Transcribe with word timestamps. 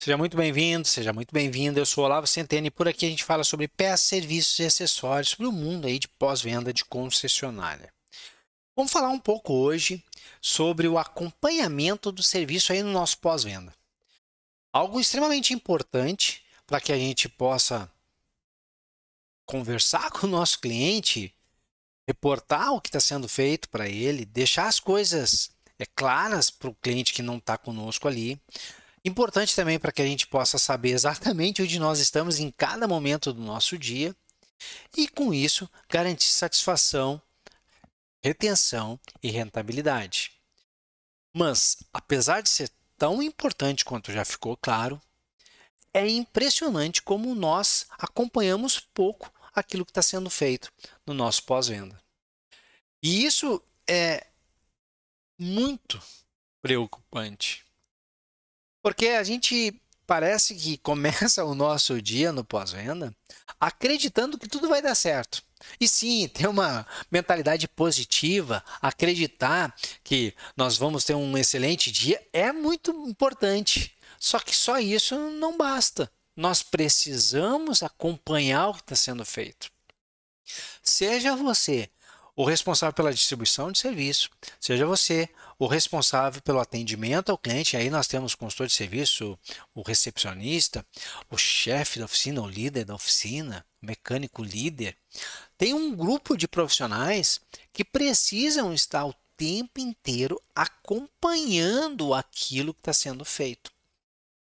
Seja 0.00 0.16
muito 0.16 0.36
bem-vindo, 0.36 0.88
seja 0.88 1.12
muito 1.12 1.32
bem-vindo. 1.32 1.78
Eu 1.78 1.86
sou 1.86 2.04
Olavo 2.04 2.26
Centeno 2.26 2.66
e 2.66 2.70
por 2.70 2.88
aqui 2.88 3.06
a 3.06 3.08
gente 3.10 3.22
fala 3.22 3.44
sobre 3.44 3.68
peças, 3.68 4.08
serviços 4.08 4.58
e 4.58 4.64
acessórios 4.64 5.34
para 5.34 5.48
o 5.48 5.52
mundo 5.52 5.86
aí 5.86 5.98
de 5.98 6.08
pós-venda 6.08 6.72
de 6.72 6.84
concessionária. 6.84 7.92
Vamos 8.74 8.90
falar 8.90 9.10
um 9.10 9.18
pouco 9.18 9.52
hoje 9.52 10.02
sobre 10.40 10.88
o 10.88 10.98
acompanhamento 10.98 12.10
do 12.10 12.22
serviço 12.22 12.72
aí 12.72 12.82
no 12.82 12.90
nosso 12.90 13.18
pós-venda. 13.18 13.72
Algo 14.72 14.98
extremamente 14.98 15.52
importante 15.52 16.42
para 16.66 16.80
que 16.80 16.92
a 16.92 16.96
gente 16.96 17.28
possa 17.28 17.90
conversar 19.48 20.10
com 20.10 20.26
o 20.26 20.30
nosso 20.30 20.60
cliente, 20.60 21.34
reportar 22.06 22.70
o 22.72 22.80
que 22.80 22.90
está 22.90 23.00
sendo 23.00 23.26
feito 23.26 23.68
para 23.70 23.88
ele, 23.88 24.26
deixar 24.26 24.68
as 24.68 24.78
coisas 24.78 25.50
é, 25.78 25.86
claras 25.86 26.50
para 26.50 26.68
o 26.68 26.74
cliente 26.74 27.14
que 27.14 27.22
não 27.22 27.38
está 27.38 27.56
conosco 27.56 28.06
ali. 28.06 28.38
Importante 29.02 29.56
também 29.56 29.78
para 29.78 29.90
que 29.90 30.02
a 30.02 30.06
gente 30.06 30.26
possa 30.26 30.58
saber 30.58 30.90
exatamente 30.90 31.62
onde 31.62 31.78
nós 31.78 31.98
estamos 31.98 32.38
em 32.38 32.50
cada 32.50 32.86
momento 32.86 33.32
do 33.32 33.40
nosso 33.40 33.78
dia 33.78 34.14
e, 34.94 35.08
com 35.08 35.32
isso, 35.32 35.68
garantir 35.88 36.28
satisfação, 36.28 37.20
retenção 38.22 39.00
e 39.22 39.30
rentabilidade. 39.30 40.32
Mas, 41.32 41.78
apesar 41.92 42.42
de 42.42 42.50
ser 42.50 42.70
tão 42.98 43.22
importante 43.22 43.84
quanto 43.84 44.12
já 44.12 44.26
ficou 44.26 44.58
claro, 44.58 45.00
é 45.94 46.06
impressionante 46.06 47.00
como 47.00 47.34
nós 47.34 47.86
acompanhamos 47.98 48.78
pouco 48.78 49.32
aquilo 49.58 49.84
que 49.84 49.90
está 49.90 50.02
sendo 50.02 50.30
feito 50.30 50.72
no 51.06 51.14
nosso 51.14 51.42
pós-venda. 51.44 52.00
E 53.02 53.24
isso 53.24 53.62
é 53.88 54.26
muito 55.38 56.00
preocupante. 56.60 57.64
Porque 58.82 59.08
a 59.08 59.22
gente 59.22 59.80
parece 60.06 60.54
que 60.54 60.78
começa 60.78 61.44
o 61.44 61.54
nosso 61.54 62.00
dia 62.00 62.32
no 62.32 62.44
pós-venda 62.44 63.14
acreditando 63.60 64.38
que 64.38 64.48
tudo 64.48 64.68
vai 64.68 64.80
dar 64.80 64.94
certo. 64.94 65.42
E 65.80 65.88
sim, 65.88 66.28
ter 66.28 66.46
uma 66.48 66.86
mentalidade 67.10 67.66
positiva, 67.68 68.64
acreditar 68.80 69.74
que 70.04 70.34
nós 70.56 70.76
vamos 70.76 71.04
ter 71.04 71.14
um 71.14 71.36
excelente 71.36 71.90
dia 71.90 72.24
é 72.32 72.52
muito 72.52 72.90
importante. 73.08 73.94
Só 74.18 74.38
que 74.38 74.54
só 74.54 74.78
isso 74.78 75.16
não 75.30 75.56
basta. 75.56 76.10
Nós 76.38 76.62
precisamos 76.62 77.82
acompanhar 77.82 78.68
o 78.68 78.74
que 78.74 78.78
está 78.82 78.94
sendo 78.94 79.24
feito. 79.24 79.72
Seja 80.80 81.34
você 81.34 81.90
o 82.36 82.44
responsável 82.44 82.92
pela 82.92 83.12
distribuição 83.12 83.72
de 83.72 83.80
serviço, 83.80 84.30
seja 84.60 84.86
você 84.86 85.28
o 85.58 85.66
responsável 85.66 86.40
pelo 86.40 86.60
atendimento 86.60 87.30
ao 87.30 87.38
cliente, 87.38 87.76
aí 87.76 87.90
nós 87.90 88.06
temos 88.06 88.34
o 88.34 88.38
consultor 88.38 88.68
de 88.68 88.72
serviço, 88.72 89.36
o 89.74 89.82
recepcionista, 89.82 90.86
o 91.28 91.36
chefe 91.36 91.98
da 91.98 92.04
oficina, 92.04 92.40
o 92.40 92.48
líder 92.48 92.84
da 92.84 92.94
oficina, 92.94 93.66
o 93.82 93.86
mecânico 93.86 94.40
líder. 94.40 94.96
Tem 95.56 95.74
um 95.74 95.92
grupo 95.92 96.36
de 96.36 96.46
profissionais 96.46 97.40
que 97.72 97.84
precisam 97.84 98.72
estar 98.72 99.04
o 99.04 99.14
tempo 99.36 99.80
inteiro 99.80 100.40
acompanhando 100.54 102.14
aquilo 102.14 102.72
que 102.72 102.80
está 102.80 102.92
sendo 102.92 103.24
feito. 103.24 103.76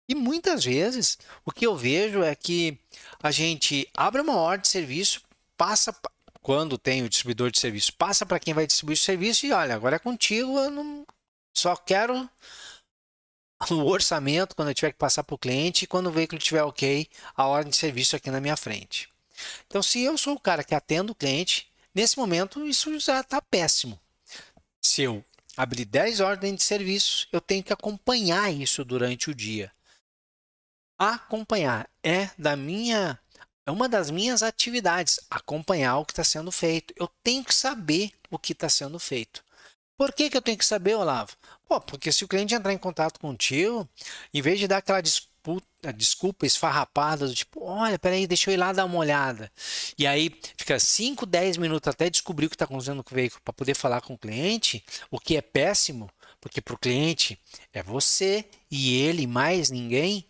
E 0.07 0.13
muitas 0.15 0.65
vezes 0.65 1.17
o 1.45 1.51
que 1.51 1.65
eu 1.65 1.75
vejo 1.75 2.23
é 2.23 2.35
que 2.35 2.77
a 3.21 3.31
gente 3.31 3.89
abre 3.95 4.21
uma 4.21 4.35
ordem 4.35 4.63
de 4.63 4.67
serviço, 4.67 5.21
passa 5.57 5.95
quando 6.41 6.77
tem 6.77 7.03
o 7.03 7.09
distribuidor 7.09 7.49
de 7.49 7.59
serviço, 7.59 7.93
passa 7.93 8.25
para 8.25 8.39
quem 8.39 8.53
vai 8.53 8.67
distribuir 8.67 8.97
o 8.97 9.01
serviço 9.01 9.45
e 9.45 9.53
olha, 9.53 9.75
agora 9.75 9.95
é 9.95 9.99
contigo, 9.99 10.59
eu 10.59 10.69
não 10.69 11.05
só 11.55 11.73
quero 11.75 12.29
o 13.71 13.85
orçamento 13.85 14.55
quando 14.55 14.67
eu 14.67 14.75
tiver 14.75 14.91
que 14.91 14.97
passar 14.97 15.23
para 15.23 15.35
o 15.35 15.39
cliente 15.39 15.85
e 15.85 15.87
quando 15.87 16.07
o 16.07 16.11
veículo 16.11 16.37
estiver 16.37 16.63
ok, 16.63 17.07
a 17.35 17.47
ordem 17.47 17.71
de 17.71 17.77
serviço 17.77 18.15
aqui 18.15 18.29
na 18.29 18.41
minha 18.41 18.57
frente. 18.57 19.09
Então, 19.65 19.81
se 19.81 20.01
eu 20.01 20.17
sou 20.17 20.35
o 20.35 20.39
cara 20.39 20.65
que 20.65 20.75
atendo 20.75 21.13
o 21.13 21.15
cliente, 21.15 21.67
nesse 21.95 22.17
momento 22.17 22.67
isso 22.67 22.99
já 22.99 23.21
está 23.21 23.41
péssimo. 23.41 23.97
Se 24.81 25.03
eu 25.03 25.23
abrir 25.55 25.85
10 25.85 26.19
ordens 26.19 26.57
de 26.57 26.63
serviço, 26.63 27.25
eu 27.31 27.39
tenho 27.39 27.63
que 27.63 27.71
acompanhar 27.71 28.53
isso 28.53 28.83
durante 28.83 29.29
o 29.29 29.35
dia 29.35 29.71
acompanhar 31.11 31.89
é 32.03 32.29
da 32.37 32.55
minha 32.55 33.19
é 33.65 33.71
uma 33.71 33.87
das 33.87 34.11
minhas 34.11 34.43
atividades, 34.43 35.19
acompanhar 35.29 35.97
o 35.97 36.05
que 36.05 36.11
está 36.11 36.23
sendo 36.23 36.51
feito. 36.51 36.93
Eu 36.97 37.09
tenho 37.23 37.43
que 37.43 37.55
saber 37.55 38.11
o 38.29 38.37
que 38.37 38.51
está 38.51 38.67
sendo 38.67 38.99
feito. 38.99 39.43
Por 39.97 40.11
que, 40.11 40.29
que 40.29 40.35
eu 40.35 40.41
tenho 40.41 40.57
que 40.57 40.65
saber, 40.65 40.95
Olavo? 40.95 41.31
Pô, 41.67 41.79
porque 41.79 42.11
se 42.11 42.25
o 42.25 42.27
cliente 42.27 42.53
entrar 42.53 42.73
em 42.73 42.77
contato 42.77 43.19
contigo, 43.19 43.87
em 44.33 44.41
vez 44.41 44.59
de 44.59 44.67
dar 44.67 44.77
aquela 44.77 44.99
disputa, 44.99 45.93
desculpa 45.95 46.45
esfarrapada, 46.45 47.27
do 47.27 47.33
tipo, 47.33 47.63
olha, 47.63 47.97
peraí, 47.97 48.27
deixa 48.27 48.49
eu 48.49 48.53
ir 48.53 48.57
lá 48.57 48.73
dar 48.73 48.85
uma 48.85 48.97
olhada. 48.97 49.51
E 49.97 50.05
aí 50.05 50.35
fica 50.57 50.77
5, 50.77 51.25
10 51.25 51.57
minutos 51.57 51.87
até 51.87 52.09
descobrir 52.09 52.47
o 52.47 52.49
que 52.49 52.55
está 52.55 52.65
acontecendo 52.65 53.03
com 53.03 53.13
o 53.13 53.15
veículo 53.15 53.41
para 53.43 53.53
poder 53.53 53.75
falar 53.75 54.01
com 54.01 54.13
o 54.15 54.17
cliente, 54.17 54.83
o 55.09 55.19
que 55.19 55.37
é 55.37 55.41
péssimo, 55.41 56.09
porque 56.41 56.59
para 56.59 56.73
o 56.73 56.77
cliente 56.77 57.39
é 57.71 57.81
você 57.81 58.45
e 58.69 58.97
ele 58.97 59.25
mais 59.25 59.69
ninguém 59.69 60.25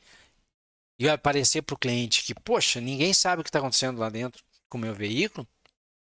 e 0.98 1.08
vai 1.08 1.18
parecer 1.18 1.62
para 1.62 1.74
o 1.74 1.78
cliente 1.78 2.24
que, 2.24 2.34
poxa, 2.34 2.80
ninguém 2.80 3.14
sabe 3.14 3.42
o 3.42 3.44
que 3.44 3.50
está 3.50 3.60
acontecendo 3.60 4.00
lá 4.00 4.10
dentro 4.10 4.44
com 4.70 4.78
o 4.78 4.82
meu 4.82 4.94
veículo, 4.94 5.48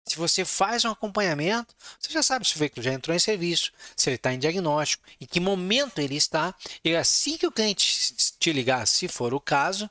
se 0.08 0.18
você 0.18 0.46
faz 0.46 0.86
um 0.86 0.92
acompanhamento, 0.92 1.76
você 2.00 2.14
já 2.14 2.22
sabe 2.22 2.48
se 2.48 2.56
o 2.56 2.60
veículo 2.60 2.84
já 2.84 2.94
entrou 2.94 3.16
em 3.16 3.20
serviço, 3.20 3.72
se 3.98 4.10
ele 4.10 4.18
está 4.18 4.32
em 4.32 4.40
diagnóstico, 4.40 5.04
em 5.20 5.26
que 5.26 5.40
momento 5.40 6.00
ele 6.00 6.16
está, 6.16 6.54
e 6.84 6.96
assim 6.96 7.38
que 7.38 7.48
o 7.48 7.52
cliente 7.52 8.14
te 8.40 8.54
ligar, 8.54 8.86
se 8.86 9.08
for 9.08 9.34
o 9.34 9.40
caso, 9.40 9.90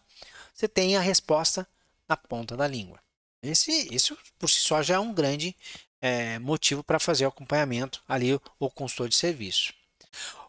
você 0.55 0.69
tem 0.69 0.97
a 0.97 1.01
resposta 1.01 1.66
na 2.09 2.16
ponta 2.16 2.56
da 2.56 2.66
língua. 2.66 3.01
Esse, 3.43 3.93
isso 3.93 4.16
por 4.39 4.49
si 4.49 4.61
só 4.61 4.83
já 4.83 4.95
é 4.95 4.99
um 4.99 5.12
grande 5.12 5.55
é, 6.01 6.39
motivo 6.39 6.84
para 6.84 7.01
fazer 7.01 7.25
o 7.25 7.28
acompanhamento 7.28 8.01
ali, 8.06 8.41
o 8.59 8.71
consultor 8.71 9.09
de 9.09 9.16
serviço. 9.16 9.75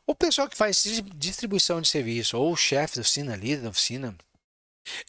O 0.06 0.14
pessoal 0.14 0.48
que 0.48 0.56
faz 0.56 0.84
distribuição 1.16 1.82
de 1.82 1.88
serviço, 1.88 2.38
ou 2.38 2.54
o 2.54 2.56
chefe 2.56 2.96
da 2.96 3.02
oficina, 3.02 3.36
líder 3.36 3.64
da 3.64 3.70
oficina, 3.70 4.16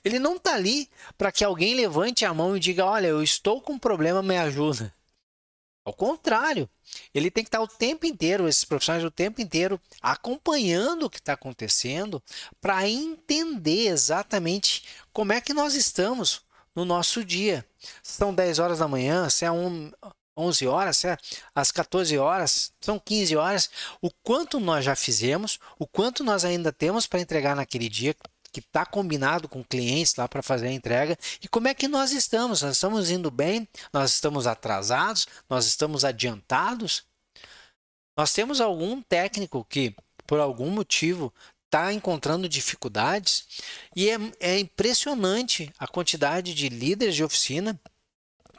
ele 0.05 0.19
não 0.19 0.37
está 0.37 0.55
ali 0.55 0.89
para 1.17 1.33
que 1.33 1.45
alguém 1.45 1.75
levante 1.75 2.25
a 2.25 2.35
mão 2.35 2.57
e 2.57 2.61
diga: 2.61 2.85
Olha, 2.85 3.09
eu 3.09 3.23
estou 3.23 3.61
com 3.61 3.75
um 3.75 3.79
problema, 3.79 4.23
me 4.23 4.37
ajuda. 4.37 4.95
Ao 5.85 5.93
contrário, 5.93 6.69
ele 7.15 7.31
tem 7.31 7.45
que 7.45 7.49
estar 7.49 7.61
o 7.61 7.69
tempo 7.69 8.07
inteiro, 8.07 8.49
esses 8.49 8.65
profissionais 8.65 9.05
o 9.05 9.11
tempo 9.11 9.41
inteiro, 9.41 9.81
acompanhando 10.03 11.05
o 11.05 11.11
que 11.11 11.19
está 11.19 11.35
acontecendo 11.35 12.21
para 12.61 12.89
entender 12.89 13.87
exatamente 13.87 14.85
como 15.13 15.33
é 15.33 15.41
que 15.41 15.55
nós 15.55 15.75
estamos 15.75 16.43
no 16.75 16.85
nosso 16.85 17.25
dia. 17.25 17.65
São 18.03 18.35
10 18.35 18.59
horas 18.59 18.81
da 18.81 18.89
manhã, 18.89 19.31
se 19.31 19.45
é 19.45 19.51
um, 19.51 19.93
11 20.37 20.67
horas, 20.67 21.05
é 21.05 21.17
às 21.55 21.73
14 21.73 22.19
horas, 22.19 22.73
são 22.81 22.99
15 22.99 23.37
horas, 23.37 23.71
o 24.03 24.11
quanto 24.23 24.61
nós 24.61 24.85
já 24.85 24.95
fizemos, 24.95 25.59
o 25.79 25.87
quanto 25.87 26.23
nós 26.23 26.45
ainda 26.45 26.73
temos 26.73 27.07
para 27.07 27.21
entregar 27.21 27.57
naquele 27.57 27.89
dia 27.89 28.15
que 28.57 28.61
está 28.61 28.87
combinado 28.87 29.51
com 29.51 29.63
clientes 29.63 30.15
lá 30.15 30.27
para 30.27 30.43
fazer 30.43 30.69
a 30.69 30.73
entrega 30.73 31.19
e 31.43 31.49
como 31.49 31.69
é 31.69 31.75
que 31.75 31.87
nós 31.87 32.13
estamos? 32.13 32.63
Nós 32.63 32.77
estamos 32.77 33.11
indo 33.11 33.31
bem? 33.31 33.69
Nós 33.93 34.15
estamos 34.15 34.47
atrasados? 34.47 35.27
Nós 35.47 35.67
estamos 35.67 36.07
adiantados? 36.07 37.05
Nós 38.17 38.33
temos 38.33 38.59
algum 38.59 39.03
técnico 39.03 39.63
que, 39.69 39.95
por 40.27 40.41
algum 40.41 40.71
motivo, 40.71 41.31
está 41.67 41.93
encontrando 41.93 42.49
dificuldades 42.49 43.47
e 43.95 44.09
é, 44.09 44.17
é 44.41 44.59
impressionante 44.59 45.71
a 45.79 45.87
quantidade 45.87 46.55
de 46.55 46.71
líderes 46.71 47.15
de 47.15 47.23
oficina 47.23 47.79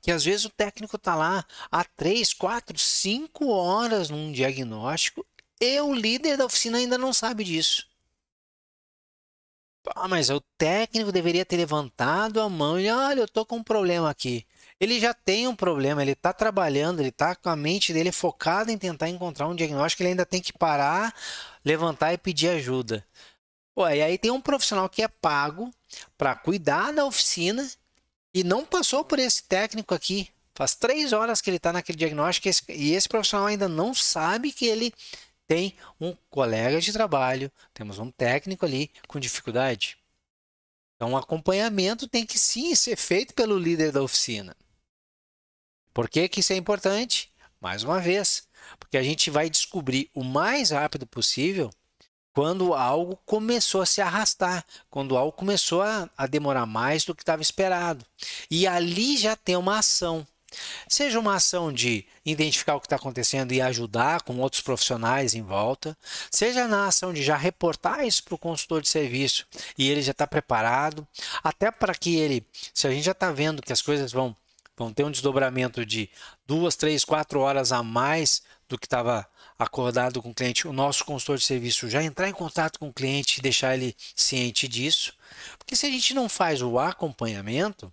que 0.03 0.11
às 0.11 0.23
vezes 0.23 0.45
o 0.45 0.51
técnico 0.51 0.95
está 0.95 1.15
lá 1.15 1.43
há 1.71 1.83
3, 1.83 2.35
4, 2.35 2.77
5 2.77 3.47
horas 3.47 4.11
num 4.11 4.31
diagnóstico 4.31 5.25
e 5.59 5.81
o 5.81 5.91
líder 5.91 6.37
da 6.37 6.45
oficina 6.45 6.77
ainda 6.77 6.99
não 6.99 7.11
sabe 7.11 7.43
disso. 7.43 7.87
Ah, 9.95 10.07
mas 10.07 10.29
o 10.29 10.41
técnico 10.57 11.11
deveria 11.11 11.45
ter 11.45 11.57
levantado 11.57 12.41
a 12.41 12.49
mão 12.49 12.79
e 12.79 12.89
olha, 12.89 13.21
eu 13.21 13.25
estou 13.25 13.45
com 13.45 13.57
um 13.57 13.63
problema 13.63 14.09
aqui. 14.09 14.45
Ele 14.79 14.99
já 14.99 15.13
tem 15.13 15.47
um 15.47 15.55
problema, 15.55 16.01
ele 16.01 16.11
está 16.11 16.31
trabalhando, 16.31 16.99
ele 16.99 17.09
está 17.09 17.35
com 17.35 17.49
a 17.49 17.55
mente 17.55 17.93
dele 17.93 18.11
focada 18.11 18.71
em 18.71 18.77
tentar 18.77 19.09
encontrar 19.09 19.47
um 19.47 19.55
diagnóstico, 19.55 20.03
ele 20.03 20.09
ainda 20.09 20.25
tem 20.25 20.41
que 20.41 20.53
parar, 20.53 21.13
levantar 21.65 22.13
e 22.13 22.17
pedir 22.17 22.49
ajuda. 22.49 23.03
Pô, 23.73 23.87
e 23.87 24.01
aí 24.01 24.17
tem 24.17 24.31
um 24.31 24.41
profissional 24.41 24.87
que 24.89 25.01
é 25.01 25.07
pago 25.07 25.71
para 26.17 26.35
cuidar 26.35 26.91
da 26.93 27.05
oficina 27.05 27.67
e 28.33 28.43
não 28.43 28.65
passou 28.65 29.03
por 29.03 29.19
esse 29.19 29.43
técnico 29.43 29.93
aqui. 29.93 30.29
Faz 30.53 30.73
três 30.73 31.13
horas 31.13 31.41
que 31.41 31.49
ele 31.49 31.57
está 31.57 31.71
naquele 31.71 31.97
diagnóstico 31.97 32.49
e 32.69 32.93
esse 32.93 33.07
profissional 33.07 33.47
ainda 33.47 33.67
não 33.67 33.93
sabe 33.93 34.51
que 34.51 34.65
ele 34.65 34.91
tem 35.47 35.75
um 35.99 36.15
colega 36.29 36.79
de 36.81 36.91
trabalho, 36.91 37.51
temos 37.73 37.97
um 37.97 38.11
técnico 38.11 38.65
ali 38.65 38.91
com 39.07 39.19
dificuldade. 39.19 39.97
Então, 40.95 41.13
o 41.13 41.17
acompanhamento 41.17 42.07
tem 42.07 42.25
que 42.25 42.37
sim 42.37 42.75
ser 42.75 42.97
feito 42.97 43.33
pelo 43.33 43.57
líder 43.57 43.91
da 43.91 44.01
oficina. 44.01 44.55
Por 45.93 46.09
que, 46.09 46.27
que 46.27 46.41
isso 46.41 46.53
é 46.53 46.55
importante? 46.55 47.31
Mais 47.59 47.83
uma 47.83 47.99
vez, 47.99 48.47
porque 48.79 48.97
a 48.97 49.03
gente 49.03 49.31
vai 49.31 49.49
descobrir 49.49 50.09
o 50.13 50.23
mais 50.23 50.71
rápido 50.71 51.07
possível 51.07 51.71
quando 52.33 52.75
algo 52.75 53.17
começou 53.25 53.81
a 53.81 53.85
se 53.85 53.99
arrastar, 53.99 54.63
quando 54.91 55.17
algo 55.17 55.31
começou 55.31 55.81
a, 55.81 56.07
a 56.15 56.27
demorar 56.27 56.67
mais 56.67 57.03
do 57.03 57.15
que 57.15 57.23
estava 57.23 57.41
esperado. 57.41 58.05
E 58.49 58.67
ali 58.67 59.17
já 59.17 59.35
tem 59.35 59.55
uma 59.55 59.79
ação. 59.79 60.25
Seja 60.87 61.19
uma 61.19 61.35
ação 61.35 61.71
de 61.73 62.05
identificar 62.25 62.75
o 62.75 62.79
que 62.79 62.85
está 62.85 62.95
acontecendo 62.95 63.51
e 63.51 63.61
ajudar 63.61 64.21
com 64.21 64.37
outros 64.37 64.61
profissionais 64.61 65.33
em 65.33 65.41
volta, 65.41 65.97
seja 66.31 66.67
na 66.67 66.87
ação 66.87 67.13
de 67.13 67.21
já 67.21 67.35
reportar 67.35 68.05
isso 68.05 68.23
para 68.23 68.35
o 68.35 68.37
consultor 68.37 68.81
de 68.81 68.87
serviço 68.87 69.45
e 69.77 69.89
ele 69.89 70.01
já 70.01 70.11
está 70.11 70.25
preparado, 70.25 71.05
até 71.43 71.69
para 71.69 71.93
que 71.93 72.15
ele, 72.15 72.45
se 72.73 72.87
a 72.87 72.91
gente 72.91 73.03
já 73.03 73.11
está 73.11 73.31
vendo 73.31 73.61
que 73.61 73.73
as 73.73 73.81
coisas 73.81 74.11
vão, 74.11 74.35
vão 74.77 74.93
ter 74.93 75.03
um 75.03 75.11
desdobramento 75.11 75.85
de 75.85 76.09
duas, 76.45 76.75
três, 76.75 77.03
quatro 77.03 77.41
horas 77.41 77.71
a 77.71 77.83
mais 77.83 78.41
do 78.69 78.77
que 78.77 78.85
estava 78.85 79.27
acordado 79.59 80.21
com 80.21 80.29
o 80.29 80.33
cliente, 80.33 80.67
o 80.67 80.73
nosso 80.73 81.03
consultor 81.03 81.37
de 81.37 81.43
serviço 81.43 81.89
já 81.89 82.03
entrar 82.03 82.29
em 82.29 82.33
contato 82.33 82.79
com 82.79 82.89
o 82.89 82.93
cliente 82.93 83.39
e 83.39 83.41
deixar 83.41 83.75
ele 83.75 83.95
ciente 84.15 84.67
disso. 84.67 85.13
Porque 85.57 85.75
se 85.75 85.85
a 85.85 85.89
gente 85.89 86.13
não 86.13 86.29
faz 86.29 86.61
o 86.61 86.77
acompanhamento, 86.77 87.91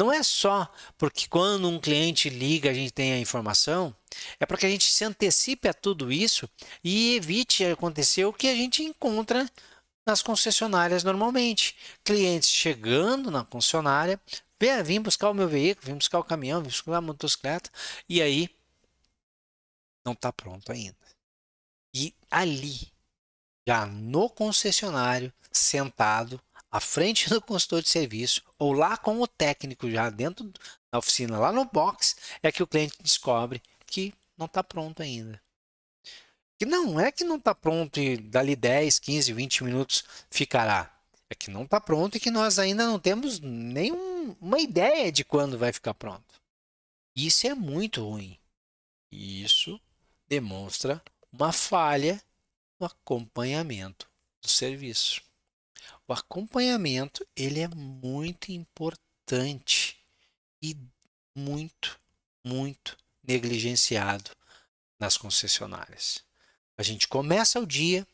não 0.00 0.10
é 0.10 0.22
só 0.22 0.66
porque 0.96 1.28
quando 1.28 1.68
um 1.68 1.78
cliente 1.78 2.30
liga 2.30 2.70
a 2.70 2.74
gente 2.74 2.90
tem 2.90 3.12
a 3.12 3.18
informação, 3.18 3.94
é 4.40 4.46
para 4.46 4.56
que 4.56 4.64
a 4.64 4.68
gente 4.70 4.90
se 4.90 5.04
antecipe 5.04 5.68
a 5.68 5.74
tudo 5.74 6.10
isso 6.10 6.48
e 6.82 7.16
evite 7.16 7.66
acontecer 7.66 8.24
o 8.24 8.32
que 8.32 8.48
a 8.48 8.54
gente 8.54 8.82
encontra 8.82 9.46
nas 10.06 10.22
concessionárias 10.22 11.04
normalmente. 11.04 11.76
Clientes 12.02 12.48
chegando 12.48 13.30
na 13.30 13.44
concessionária, 13.44 14.18
vem 14.82 15.02
buscar 15.02 15.28
o 15.28 15.34
meu 15.34 15.46
veículo, 15.46 15.88
vem 15.88 15.96
buscar 15.96 16.18
o 16.18 16.24
caminhão, 16.24 16.62
vem 16.62 16.70
buscar 16.70 16.96
a 16.96 17.00
motocicleta, 17.02 17.70
e 18.08 18.22
aí 18.22 18.48
não 20.02 20.14
está 20.14 20.32
pronto 20.32 20.72
ainda. 20.72 20.96
E 21.94 22.14
ali, 22.30 22.90
já 23.68 23.84
no 23.84 24.30
concessionário, 24.30 25.30
sentado 25.52 26.40
à 26.70 26.80
frente 26.80 27.28
do 27.28 27.40
consultor 27.40 27.82
de 27.82 27.88
serviço 27.88 28.42
ou 28.58 28.72
lá 28.72 28.96
com 28.96 29.20
o 29.20 29.26
técnico 29.26 29.90
já 29.90 30.08
dentro 30.08 30.52
da 30.92 30.98
oficina, 30.98 31.38
lá 31.38 31.52
no 31.52 31.64
box, 31.64 32.16
é 32.42 32.52
que 32.52 32.62
o 32.62 32.66
cliente 32.66 32.96
descobre 33.02 33.62
que 33.86 34.14
não 34.36 34.46
está 34.46 34.62
pronto 34.62 35.02
ainda. 35.02 35.40
Que 36.58 36.66
não 36.66 37.00
é 37.00 37.10
que 37.10 37.24
não 37.24 37.36
está 37.36 37.54
pronto 37.54 37.98
e 37.98 38.16
dali 38.16 38.54
10, 38.54 38.98
15, 38.98 39.32
20 39.32 39.64
minutos 39.64 40.04
ficará. 40.30 40.94
É 41.28 41.34
que 41.34 41.50
não 41.50 41.62
está 41.62 41.80
pronto 41.80 42.16
e 42.16 42.20
que 42.20 42.30
nós 42.30 42.58
ainda 42.58 42.84
não 42.86 42.98
temos 42.98 43.40
nenhuma 43.40 44.60
ideia 44.60 45.10
de 45.10 45.24
quando 45.24 45.56
vai 45.56 45.72
ficar 45.72 45.94
pronto. 45.94 46.40
Isso 47.16 47.46
é 47.46 47.54
muito 47.54 48.04
ruim. 48.04 48.38
Isso 49.12 49.80
demonstra 50.28 51.02
uma 51.32 51.52
falha 51.52 52.22
no 52.78 52.86
acompanhamento 52.86 54.08
do 54.42 54.48
serviço. 54.48 55.22
O 56.06 56.12
acompanhamento 56.12 57.26
ele 57.36 57.60
é 57.60 57.68
muito 57.68 58.52
importante 58.52 59.98
e 60.62 60.76
muito, 61.34 61.98
muito 62.44 62.96
negligenciado 63.22 64.30
nas 64.98 65.16
concessionárias. 65.16 66.24
A 66.76 66.82
gente 66.82 67.08
começa 67.08 67.60
o 67.60 67.66
dia, 67.66 68.06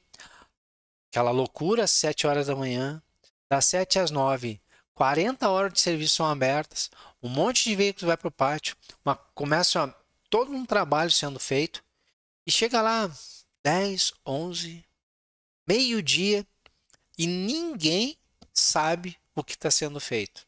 aquela 1.10 1.30
loucura 1.30 1.84
às 1.84 1.90
7 1.92 2.26
horas 2.26 2.46
da 2.46 2.56
manhã, 2.56 3.02
das 3.48 3.64
7 3.66 3.98
às 3.98 4.10
9, 4.10 4.60
40 4.94 5.48
horas 5.48 5.72
de 5.72 5.80
serviço 5.80 6.16
são 6.16 6.26
abertas, 6.26 6.90
um 7.22 7.28
monte 7.28 7.64
de 7.64 7.76
veículos 7.76 8.06
vai 8.06 8.16
para 8.16 8.28
o 8.28 8.32
pátio, 8.32 8.76
uma, 9.04 9.14
começa 9.14 9.94
todo 10.28 10.52
um 10.52 10.64
trabalho 10.64 11.10
sendo 11.10 11.38
feito 11.38 11.84
e 12.46 12.50
chega 12.50 12.80
lá 12.80 13.10
10, 13.62 14.14
11, 14.24 14.84
meio-dia 15.66 16.46
e 17.16 17.26
ninguém 17.26 18.16
sabe 18.52 19.18
o 19.34 19.44
que 19.44 19.52
está 19.52 19.70
sendo 19.70 20.00
feito. 20.00 20.46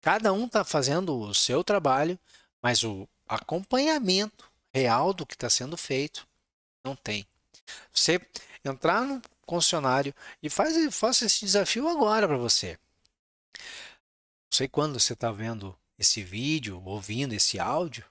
Cada 0.00 0.32
um 0.32 0.46
está 0.46 0.64
fazendo 0.64 1.18
o 1.18 1.34
seu 1.34 1.62
trabalho, 1.62 2.18
mas 2.62 2.82
o 2.82 3.08
acompanhamento 3.28 4.50
real 4.72 5.12
do 5.12 5.26
que 5.26 5.34
está 5.34 5.50
sendo 5.50 5.76
feito 5.76 6.26
não 6.84 6.96
tem. 6.96 7.26
Você 7.92 8.20
entrar 8.64 9.02
no 9.02 9.20
concessionário 9.44 10.14
e 10.42 10.48
faz, 10.48 10.74
faça 10.94 11.26
esse 11.26 11.44
desafio 11.44 11.88
agora 11.88 12.26
para 12.26 12.38
você. 12.38 12.78
Não 13.54 14.52
sei 14.52 14.68
quando 14.68 14.98
você 14.98 15.12
está 15.12 15.30
vendo 15.30 15.76
esse 15.98 16.22
vídeo, 16.22 16.82
ouvindo 16.84 17.34
esse 17.34 17.58
áudio, 17.58 18.04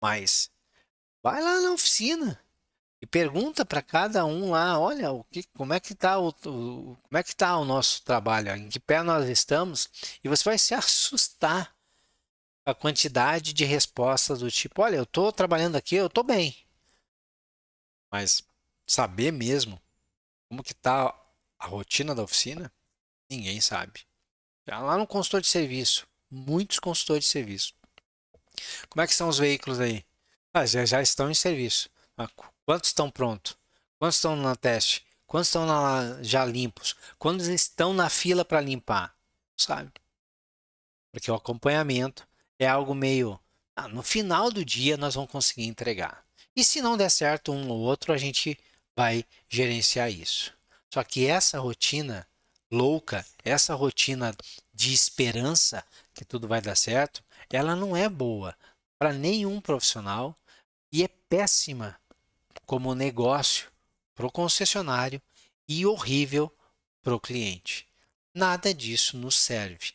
mas 0.00 0.50
vai 1.22 1.42
lá 1.42 1.60
na 1.60 1.72
oficina 1.72 2.40
e 3.02 3.06
pergunta 3.06 3.66
para 3.66 3.82
cada 3.82 4.24
um 4.24 4.52
lá, 4.52 4.78
olha, 4.78 5.10
o 5.10 5.24
que, 5.24 5.42
como 5.54 5.74
é 5.74 5.80
que 5.80 5.92
está 5.92 6.20
o, 6.20 6.28
o, 6.28 6.96
como 7.02 7.18
é 7.18 7.22
que 7.24 7.34
tá 7.34 7.58
o 7.58 7.64
nosso 7.64 8.00
trabalho, 8.04 8.54
em 8.54 8.68
que 8.68 8.78
pé 8.78 9.02
nós 9.02 9.28
estamos, 9.28 9.90
e 10.22 10.28
você 10.28 10.44
vai 10.44 10.56
se 10.56 10.72
assustar 10.72 11.76
com 12.64 12.70
a 12.70 12.74
quantidade 12.74 13.52
de 13.52 13.64
respostas 13.64 14.38
do 14.38 14.48
tipo, 14.52 14.82
olha, 14.82 14.94
eu 14.94 15.02
estou 15.02 15.32
trabalhando 15.32 15.74
aqui, 15.74 15.96
eu 15.96 16.06
estou 16.06 16.22
bem. 16.22 16.56
Mas 18.08 18.40
saber 18.86 19.32
mesmo 19.32 19.82
como 20.48 20.62
que 20.62 20.72
está 20.72 21.12
a 21.58 21.66
rotina 21.66 22.14
da 22.14 22.22
oficina, 22.22 22.72
ninguém 23.28 23.60
sabe. 23.60 24.06
Lá 24.64 24.96
no 24.96 25.08
consultor 25.08 25.40
de 25.40 25.48
serviço, 25.48 26.06
muitos 26.30 26.78
consultores 26.78 27.24
de 27.24 27.30
serviço. 27.30 27.74
Como 28.88 29.02
é 29.02 29.08
que 29.08 29.14
são 29.14 29.28
os 29.28 29.38
veículos 29.38 29.80
aí? 29.80 30.04
Ah, 30.54 30.64
já, 30.64 30.84
já 30.84 31.02
estão 31.02 31.28
em 31.28 31.34
serviço. 31.34 31.90
Quantos 32.64 32.90
estão 32.90 33.10
prontos? 33.10 33.56
Quantos 33.98 34.16
estão 34.16 34.36
na 34.36 34.54
teste? 34.54 35.04
Quantos 35.26 35.48
estão 35.48 35.66
na, 35.66 36.22
já 36.22 36.44
limpos? 36.44 36.94
Quantos 37.18 37.48
estão 37.48 37.92
na 37.92 38.08
fila 38.08 38.44
para 38.44 38.60
limpar? 38.60 39.14
Sabe? 39.56 39.90
Porque 41.10 41.30
o 41.30 41.34
acompanhamento 41.34 42.26
é 42.58 42.66
algo 42.66 42.94
meio. 42.94 43.38
Ah, 43.74 43.88
no 43.88 44.02
final 44.02 44.50
do 44.50 44.64
dia 44.64 44.96
nós 44.96 45.14
vamos 45.14 45.30
conseguir 45.30 45.66
entregar. 45.66 46.24
E 46.54 46.62
se 46.62 46.80
não 46.80 46.96
der 46.96 47.10
certo 47.10 47.52
um 47.52 47.68
ou 47.68 47.80
outro, 47.80 48.12
a 48.12 48.18
gente 48.18 48.58
vai 48.94 49.24
gerenciar 49.48 50.10
isso. 50.10 50.52
Só 50.92 51.02
que 51.02 51.26
essa 51.26 51.58
rotina 51.58 52.26
louca, 52.70 53.24
essa 53.44 53.74
rotina 53.74 54.34
de 54.72 54.92
esperança 54.92 55.84
que 56.14 56.24
tudo 56.24 56.46
vai 56.46 56.60
dar 56.60 56.76
certo, 56.76 57.24
ela 57.50 57.74
não 57.74 57.96
é 57.96 58.08
boa 58.08 58.56
para 58.98 59.12
nenhum 59.12 59.60
profissional 59.60 60.36
e 60.92 61.02
é 61.02 61.08
péssima 61.08 61.98
como 62.72 62.94
negócio 62.94 63.70
para 64.14 64.24
o 64.24 64.32
concessionário 64.32 65.20
e 65.68 65.84
horrível 65.84 66.50
para 67.02 67.14
o 67.14 67.20
cliente. 67.20 67.86
Nada 68.34 68.72
disso 68.72 69.18
nos 69.18 69.34
serve. 69.36 69.92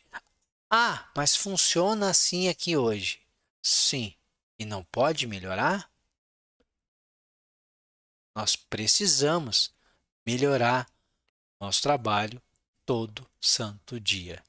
Ah, 0.70 1.10
mas 1.16 1.34
funciona 1.34 2.08
assim 2.08 2.48
aqui 2.48 2.76
hoje. 2.76 3.20
Sim. 3.60 4.14
E 4.56 4.64
não 4.64 4.84
pode 4.84 5.26
melhorar? 5.26 5.90
Nós 8.32 8.54
precisamos 8.54 9.74
melhorar 10.24 10.88
nosso 11.58 11.82
trabalho 11.82 12.40
todo 12.86 13.28
santo 13.40 13.98
dia. 13.98 14.40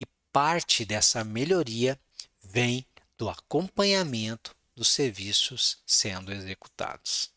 E 0.00 0.06
parte 0.32 0.84
dessa 0.84 1.22
melhoria 1.22 1.96
vem 2.42 2.84
do 3.16 3.30
acompanhamento 3.30 4.56
dos 4.74 4.88
serviços 4.88 5.78
sendo 5.86 6.32
executados 6.32 7.35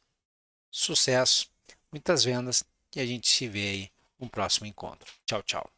sucesso, 0.72 1.50
muitas 1.92 2.24
vendas 2.24 2.64
e 2.96 3.00
a 3.00 3.06
gente 3.06 3.28
se 3.28 3.48
vê 3.48 3.70
aí 3.70 3.92
no 4.20 4.30
próximo 4.30 4.68
encontro. 4.68 5.12
Tchau, 5.26 5.44
tchau. 5.44 5.70